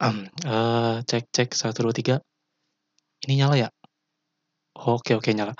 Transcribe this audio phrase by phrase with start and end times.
[0.00, 2.14] Eee, cek cek, 1, 2, 3.
[3.26, 3.68] Ini nyala ya?
[4.94, 5.54] Oke oke, nyala.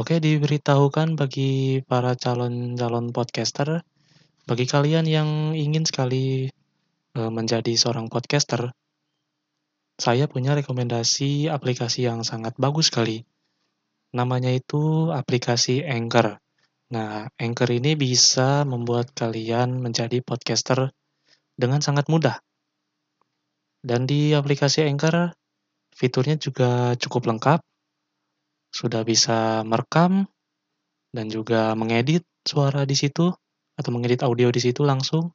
[0.00, 1.52] Oke, diberitahukan bagi
[1.90, 3.68] para calon-calon podcaster,
[4.50, 5.30] bagi kalian yang
[5.64, 6.26] ingin sekali,
[7.16, 8.62] eee, menjadi seorang podcaster,
[10.04, 13.22] saya punya rekomendasi aplikasi yang sangat bagus sekali.
[14.18, 16.28] Namanya itu aplikasi Anchor.
[16.94, 20.90] Nah, Anchor ini bisa membuat kalian menjadi podcaster
[21.62, 22.36] dengan sangat mudah.
[23.80, 25.32] Dan di aplikasi Anchor,
[25.96, 27.60] fiturnya juga cukup lengkap.
[28.70, 30.28] Sudah bisa merekam
[31.10, 33.32] dan juga mengedit suara di situ
[33.74, 35.32] atau mengedit audio di situ langsung.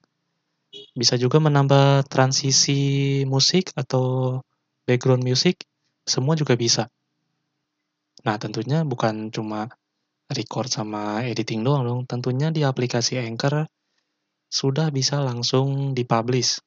[0.94, 4.40] Bisa juga menambah transisi musik atau
[4.86, 5.66] background music,
[6.06, 6.86] semua juga bisa.
[8.26, 9.70] Nah, tentunya bukan cuma
[10.30, 13.70] record sama editing doang dong, tentunya di aplikasi Anchor
[14.50, 16.62] sudah bisa langsung di-publish.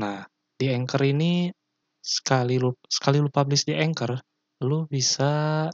[0.00, 0.24] Nah,
[0.58, 1.54] di Anchor ini
[2.02, 4.18] sekali lu sekali lu publish di Anchor,
[4.66, 5.70] lu bisa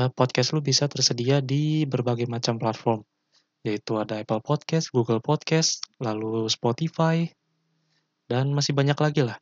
[0.00, 3.04] eee, podcast lu bisa tersedia di berbagai macam platform,
[3.68, 7.28] yaitu ada Apple Podcast, Google Podcast, lalu Spotify,
[8.30, 9.36] dan masih banyak lagi lah.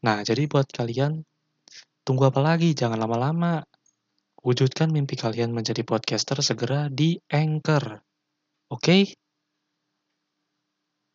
[0.00, 1.26] Nah, jadi buat kalian,
[2.06, 2.72] tunggu apa lagi?
[2.72, 3.66] Jangan lama-lama.
[4.38, 7.98] Wujudkan mimpi kalian menjadi podcaster segera di Anchor.
[8.70, 9.12] Oke?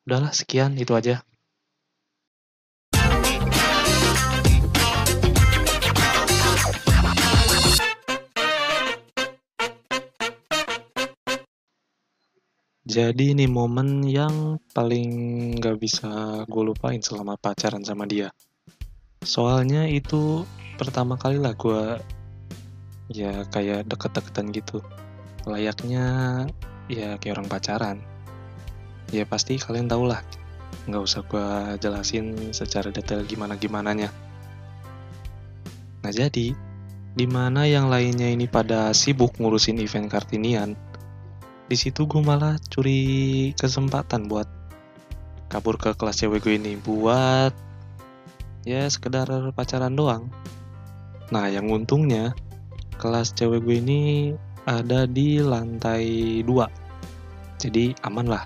[0.04, 1.24] Udahlah, sekian, itu aja.
[12.94, 15.10] Jadi ini momen yang paling
[15.58, 18.30] gak bisa gue lupain selama pacaran sama dia.
[19.26, 20.46] Soalnya itu
[20.78, 21.98] pertama kali lah gue
[23.10, 24.86] ya kayak deket-deketan gitu.
[25.50, 26.06] Layaknya
[26.86, 27.98] ya kayak orang pacaran.
[29.10, 30.22] Ya pasti kalian tau lah.
[30.86, 31.48] Nggak usah gue
[31.82, 34.14] jelasin secara detail gimana-gimananya.
[36.06, 36.54] Nah jadi,
[37.18, 40.78] di mana yang lainnya ini pada sibuk ngurusin event Kartinian,
[41.64, 44.48] di situ gue malah curi kesempatan buat
[45.48, 47.56] kabur ke kelas cewek gue ini buat
[48.68, 50.28] ya sekedar pacaran doang.
[51.32, 52.36] Nah, yang untungnya
[53.00, 54.02] kelas cewek gue ini
[54.68, 57.64] ada di lantai 2.
[57.64, 58.44] Jadi aman lah.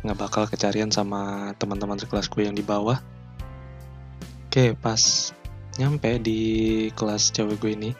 [0.00, 3.00] Nggak bakal kecarian sama teman-teman sekelas gue yang di bawah.
[4.48, 5.34] Oke, pas
[5.76, 6.40] nyampe di
[6.94, 7.90] kelas cewek gue ini,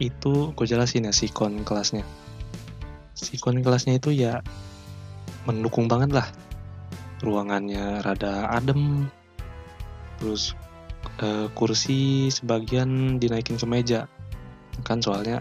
[0.00, 2.06] itu gue jelasin ya sikon kelasnya
[3.24, 4.44] sikon kelasnya itu ya
[5.48, 6.28] mendukung banget lah.
[7.24, 9.08] Ruangannya rada adem.
[10.20, 10.52] Terus
[11.20, 14.06] e, kursi sebagian dinaikin ke meja.
[14.84, 15.40] Kan soalnya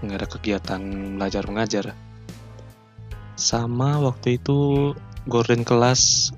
[0.00, 0.82] nggak ada kegiatan
[1.18, 1.84] belajar mengajar.
[3.36, 4.92] Sama waktu itu
[5.28, 6.32] gorden kelas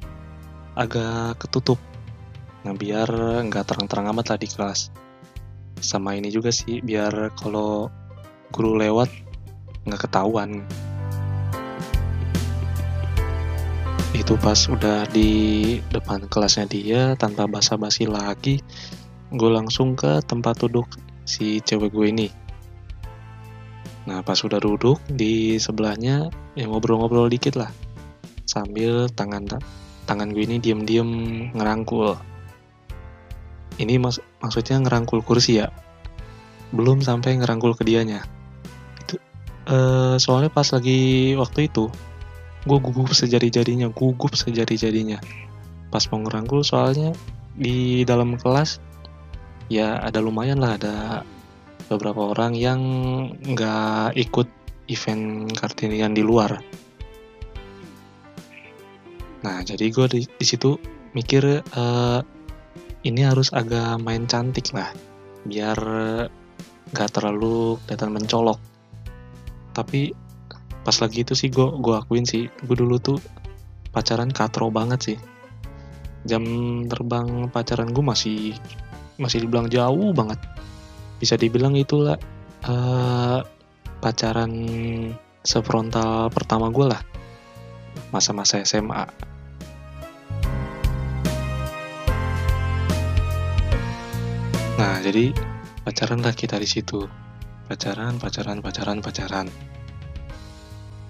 [0.74, 1.78] agak ketutup.
[2.62, 3.08] Nah biar
[3.46, 4.90] nggak terang-terang amat lah di kelas.
[5.82, 7.90] Sama ini juga sih biar kalau
[8.54, 9.10] guru lewat
[9.82, 10.62] nggak ketahuan.
[14.12, 15.30] Itu pas udah di
[15.90, 18.62] depan kelasnya dia tanpa basa-basi lagi
[19.32, 20.86] gue langsung ke tempat duduk
[21.24, 22.28] si cewek gue ini.
[24.04, 27.72] Nah pas udah duduk di sebelahnya ya ngobrol-ngobrol dikit lah.
[28.44, 29.48] Sambil tangan
[30.04, 31.08] tangan gue ini diem-diem
[31.56, 32.14] ngerangkul.
[33.80, 35.72] Ini mas maksudnya ngerangkul kursi ya?
[36.76, 38.41] Belum sampai ngerangkul ke dianya
[39.72, 41.88] uh, soalnya pas lagi waktu itu
[42.62, 45.18] gue gugup sejadi-jadinya gugup sejadi-jadinya
[45.90, 47.10] pas mau ngerangkul soalnya
[47.58, 48.78] di dalam kelas
[49.66, 50.96] ya ada lumayan lah ada
[51.90, 52.80] beberapa orang yang
[53.42, 54.48] nggak ikut
[54.88, 56.56] event kartinian di luar.
[59.44, 60.78] Nah jadi gue di, di situ
[61.12, 62.20] mikir uh,
[63.02, 64.88] ini harus agak main cantik lah
[65.42, 65.76] biar
[66.94, 68.71] nggak terlalu kelihatan mencolok
[69.72, 70.12] tapi
[70.82, 73.18] pas lagi itu sih gue gue akuin sih gue dulu tuh
[73.92, 75.18] pacaran katro banget sih.
[76.22, 76.44] Jam
[76.86, 78.54] terbang pacaran gue masih
[79.18, 80.38] masih dibilang jauh banget.
[81.18, 82.16] Bisa dibilang itulah
[82.66, 83.40] uh,
[84.02, 84.52] pacaran
[85.42, 87.02] sefrontal pertama gue lah
[88.10, 89.06] masa-masa SMA
[94.78, 95.30] nah jadi
[95.86, 97.06] pacaran lah kita di situ
[97.68, 99.46] pacaran pacaran pacaran pacaran.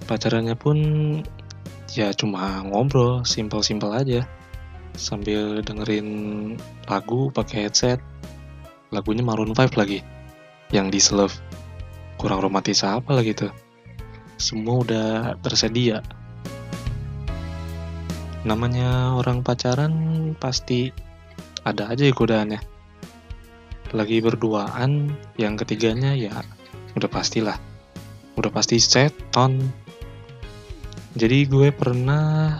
[0.04, 0.78] Pacarannya pun
[1.92, 4.20] ya cuma ngobrol simpel-simpel aja.
[4.92, 6.06] Sambil dengerin
[6.84, 8.00] lagu pakai headset.
[8.92, 10.04] Lagunya Maroon 5 lagi
[10.68, 11.36] yang di Love
[12.20, 13.52] kurang romantis apa lagi tuh?
[14.36, 15.08] Semua udah
[15.42, 16.04] tersedia.
[18.42, 19.92] Namanya orang pacaran
[20.38, 20.90] pasti
[21.62, 22.14] ada aja ya
[23.92, 26.40] lagi berduaan yang ketiganya ya
[26.96, 27.56] udah pastilah.
[28.36, 29.60] Udah pasti seton.
[31.12, 32.56] Jadi gue pernah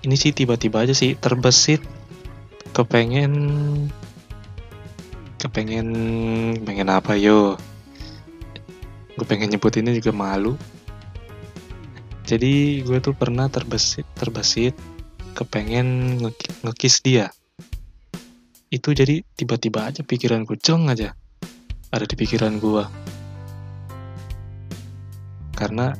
[0.00, 1.84] ini sih tiba-tiba aja sih terbesit.
[2.72, 3.32] Kepengen
[5.36, 5.88] kepengen
[6.64, 7.60] pengen apa yo?
[9.20, 10.56] Gue pengen nyebutinnya juga malu.
[12.24, 14.72] Jadi gue tuh pernah terbesit terbesit.
[15.36, 17.28] Kepengen nge- ngekis dia
[18.70, 21.18] itu jadi tiba-tiba aja pikiran gue ceng aja.
[21.90, 22.86] Ada di pikiran gue
[25.60, 25.92] karena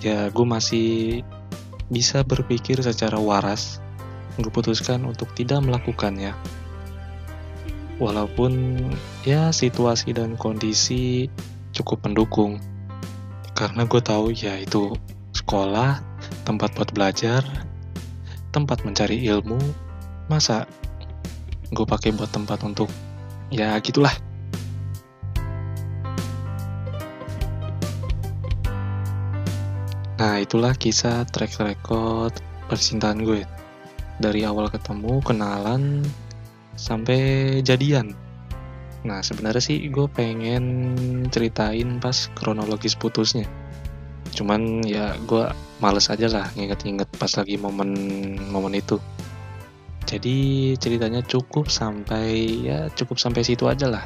[0.00, 1.20] ya gue masih
[1.92, 3.84] bisa berpikir secara waras.
[4.40, 6.32] Gue putuskan untuk tidak melakukannya.
[8.00, 8.80] Walaupun
[9.28, 11.28] ya situasi dan kondisi
[11.76, 12.56] cukup mendukung.
[13.52, 14.96] Karena gue tahu ya itu
[15.36, 16.00] sekolah
[16.48, 17.44] tempat buat belajar
[18.48, 19.60] tempat mencari ilmu.
[20.32, 20.64] Masa
[21.72, 22.92] gue pakai buat tempat untuk
[23.48, 24.12] ya gitulah
[30.20, 32.36] nah itulah kisah track record
[32.70, 33.42] percintaan gue
[34.22, 36.06] dari awal ketemu kenalan
[36.78, 38.14] sampai jadian
[39.02, 40.64] Nah sebenarnya sih gue pengen
[41.30, 43.46] ceritain pas kronologis putusnya.
[44.32, 45.50] Cuman ya gue
[45.82, 49.02] males aja lah nginget-nginget pas lagi momen-momen itu.
[50.04, 54.04] Jadi ceritanya cukup sampai ya cukup sampai situ aja lah.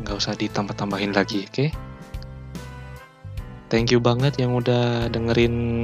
[0.00, 1.52] Nggak usah ditambah-tambahin lagi, oke?
[1.52, 1.68] Okay?
[3.66, 5.82] Thank you banget yang udah dengerin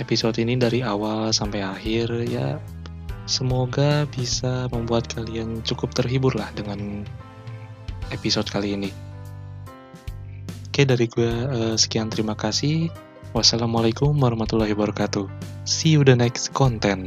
[0.00, 2.56] episode ini dari awal sampai akhir ya
[3.30, 7.06] Semoga bisa membuat kalian cukup terhibur lah dengan
[8.10, 8.90] episode kali ini.
[10.66, 12.90] Oke, dari gue uh, sekian terima kasih.
[13.30, 15.30] Wassalamualaikum warahmatullahi wabarakatuh.
[15.62, 17.06] See you the next content.